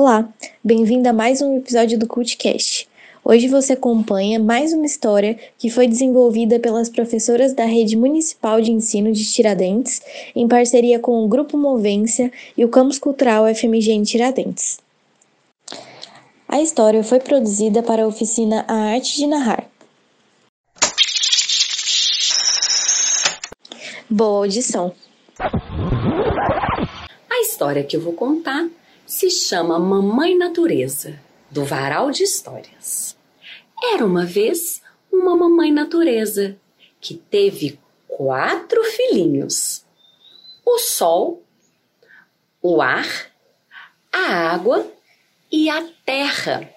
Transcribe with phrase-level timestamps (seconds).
[0.00, 0.28] Olá,
[0.62, 2.88] bem-vindo a mais um episódio do CultCast.
[3.24, 8.70] Hoje você acompanha mais uma história que foi desenvolvida pelas professoras da Rede Municipal de
[8.70, 10.00] Ensino de Tiradentes,
[10.36, 14.78] em parceria com o Grupo Movência e o Campus Cultural FMG em Tiradentes.
[16.48, 19.64] A história foi produzida para a oficina A Arte de Narrar.
[24.08, 24.94] Boa audição!
[27.28, 28.68] A história que eu vou contar
[29.08, 31.18] se chama Mamãe Natureza,
[31.50, 33.16] do Varal de Histórias.
[33.82, 36.58] Era uma vez uma mamãe natureza
[37.00, 39.82] que teve quatro filhinhos:
[40.62, 41.42] o sol,
[42.60, 43.32] o ar,
[44.12, 44.86] a água
[45.50, 46.70] e a terra.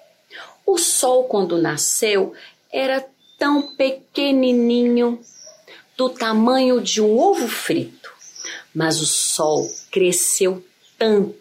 [0.65, 2.33] O sol, quando nasceu,
[2.71, 3.05] era
[3.37, 5.19] tão pequenininho,
[5.97, 8.13] do tamanho de um ovo frito,
[8.73, 10.63] mas o sol cresceu
[10.97, 11.40] tanto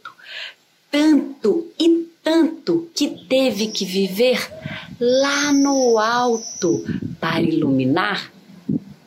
[0.90, 4.50] tanto e tanto que teve que viver
[4.98, 6.84] lá no alto
[7.18, 8.32] para iluminar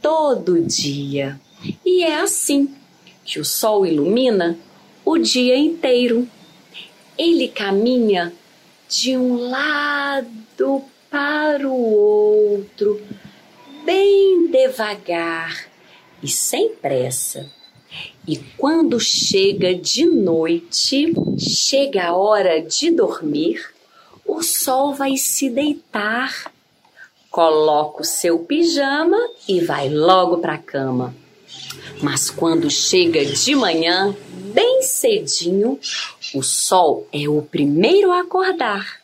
[0.02, 1.39] todo dia.
[1.85, 2.73] E é assim
[3.23, 4.58] que o sol ilumina
[5.05, 6.27] o dia inteiro.
[7.17, 8.33] Ele caminha
[8.89, 12.99] de um lado para o outro,
[13.86, 15.67] bem devagar
[16.21, 17.52] e sem pressa
[18.27, 23.61] e quando chega de noite, chega a hora de dormir,
[24.25, 26.52] o sol vai se deitar.
[27.30, 31.14] Coloca o seu pijama e vai logo para a cama.
[32.02, 34.16] Mas quando chega de manhã,
[34.53, 35.77] bem cedinho,
[36.33, 39.02] o sol é o primeiro a acordar.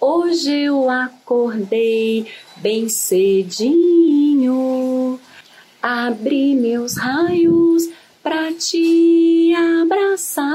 [0.00, 2.26] Hoje eu acordei
[2.56, 4.10] bem cedinho
[5.82, 7.88] Abri meus raios
[8.22, 10.50] pra te abraçar.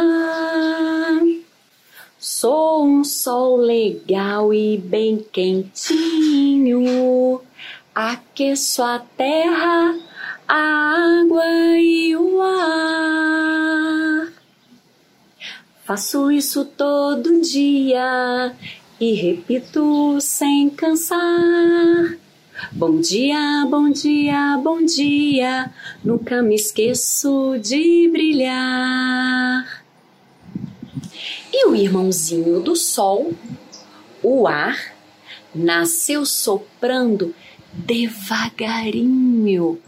[2.20, 6.82] Sou um sol legal e bem quentinho.
[7.94, 9.98] Aqueço a terra,
[10.48, 11.44] a água
[11.80, 14.28] e o ar.
[15.86, 18.54] Faço isso todo dia
[19.00, 22.25] e repito sem cansar.
[22.72, 25.70] Bom dia, bom dia, bom dia,
[26.02, 29.84] nunca me esqueço de brilhar.
[31.52, 33.34] E o irmãozinho do sol,
[34.24, 34.96] o ar,
[35.54, 37.36] nasceu soprando
[37.74, 39.82] devagarinho,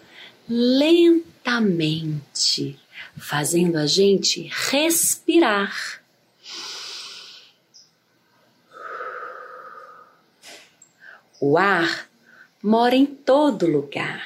[0.50, 2.78] lentamente,
[3.16, 6.04] fazendo a gente respirar.
[11.40, 12.10] O ar
[12.62, 14.26] mora em todo lugar.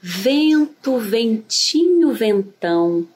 [0.00, 3.08] Vento, ventinho, ventão,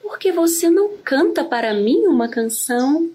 [0.00, 3.10] por que você não canta para mim uma canção?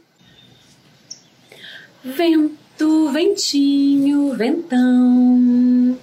[2.03, 5.97] Vento, ventinho, ventão,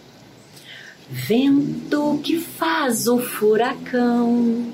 [1.09, 4.73] vento que faz o furacão,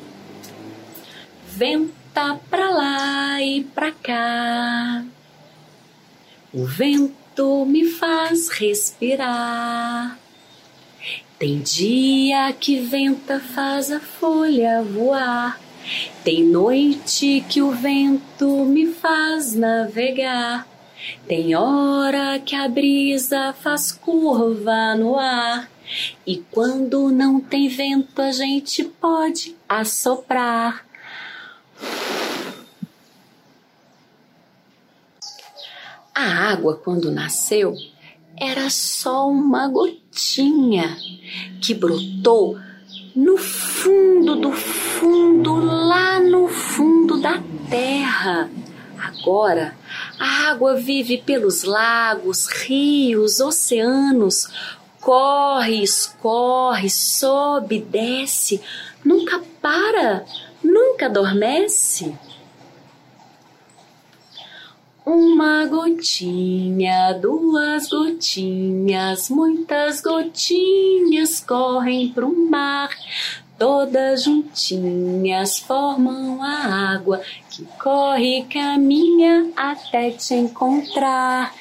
[1.47, 5.05] venta pra lá e pra cá.
[6.53, 10.18] O vento vento me faz respirar.
[11.38, 15.58] Tem dia que venta faz a folha voar.
[16.22, 20.66] Tem noite que o vento me faz navegar.
[21.26, 25.70] Tem hora que a brisa faz curva no ar.
[26.26, 30.84] E quando não tem vento, a gente pode assoprar.
[36.22, 37.75] A água, quando nasceu,
[38.36, 40.94] era só uma gotinha
[41.62, 42.58] que brotou
[43.16, 48.50] no fundo do fundo, lá no fundo da terra.
[48.98, 49.75] Agora,
[50.19, 54.47] a água vive pelos lagos, rios, oceanos,
[55.00, 58.60] corre, escorre, sobe, desce,
[59.02, 60.26] nunca para,
[60.62, 62.14] nunca adormece.
[65.06, 72.91] Uma gotinha, duas gotinhas, muitas gotinhas correm pro mar.
[73.58, 81.55] Todas juntinhas formam a água que corre caminha até te encontrar.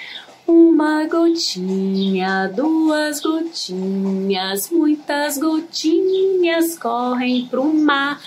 [0.45, 8.21] Uma gotinha, duas gotinhas, muitas gotinhas correm pro mar.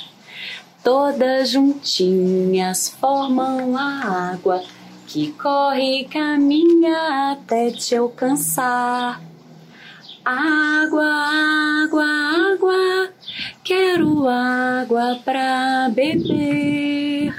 [0.82, 4.64] Todas juntinhas formam a água
[5.12, 9.20] que corre e caminha até te alcançar.
[10.24, 13.12] Água, água, água,
[13.62, 17.34] quero água pra beber.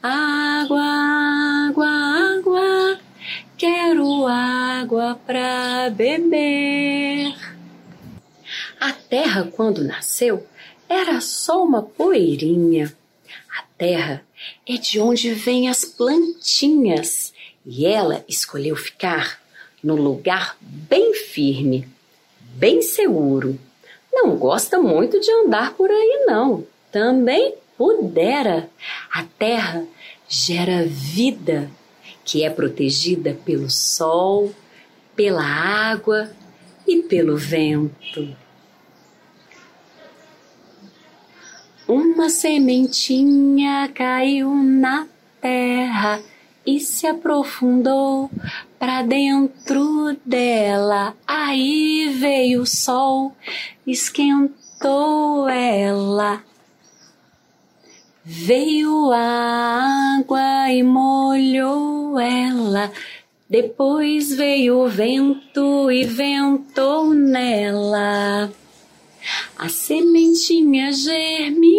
[0.00, 0.84] Água,
[1.66, 2.98] água, água,
[3.58, 7.34] quero água pra beber.
[8.80, 10.46] A terra, quando nasceu,
[10.88, 12.94] era só uma poeirinha.
[13.58, 14.22] A terra
[14.68, 17.32] é de onde vêm as plantinhas
[17.64, 19.40] e ela escolheu ficar
[19.82, 21.86] no lugar bem firme,
[22.40, 23.58] bem seguro.
[24.12, 26.66] Não gosta muito de andar por aí, não.
[26.90, 28.70] Também pudera.
[29.12, 29.84] A terra
[30.28, 31.70] gera vida,
[32.24, 34.54] que é protegida pelo sol,
[35.14, 36.30] pela água
[36.86, 38.36] e pelo vento.
[41.86, 45.06] Uma sementinha caiu na
[45.38, 46.22] terra
[46.66, 48.30] e se aprofundou
[48.78, 51.14] para dentro dela.
[51.26, 53.36] Aí veio o sol,
[53.86, 56.42] esquentou ela.
[58.24, 62.90] Veio a água e molhou ela.
[63.48, 68.50] Depois veio o vento e ventou nela.
[69.56, 71.73] A sementinha germinou,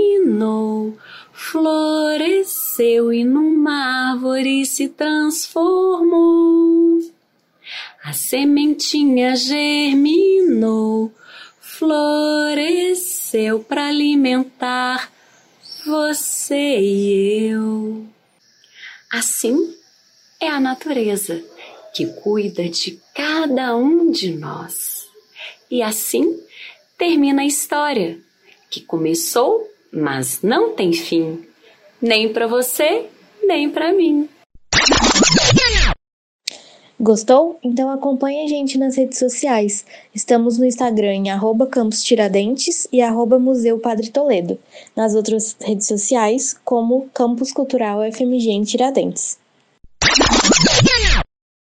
[1.32, 7.00] floresceu e numa árvore se transformou.
[8.04, 11.12] A sementinha germinou,
[11.60, 15.12] floresceu para alimentar
[15.86, 18.06] você e eu.
[19.12, 19.76] Assim
[20.40, 21.44] é a natureza
[21.94, 25.08] que cuida de cada um de nós.
[25.70, 26.40] E assim
[26.98, 28.20] termina a história,
[28.70, 31.46] que começou, mas não tem fim,
[32.02, 33.06] nem para você,
[33.48, 34.28] nem para mim.
[37.00, 37.60] Gostou?
[37.64, 39.86] Então acompanhe a gente nas redes sociais.
[40.14, 41.30] Estamos no Instagram em
[41.68, 43.02] Campus Tiradentes e
[43.40, 44.58] Museu Padre Toledo.
[44.96, 49.38] Nas outras redes sociais, como Campus Cultural FMG em Tiradentes.